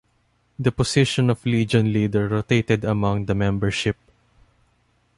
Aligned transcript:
The 0.57 0.71
position 0.71 1.29
of 1.29 1.45
Legion 1.45 1.93
leader 1.93 2.27
rotated 2.27 2.83
among 2.83 3.27
the 3.27 3.35
membership. 3.35 3.97